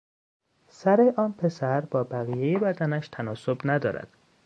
[0.69, 4.07] سر آن پسر با بقیهی بدنش تناسب ندارد.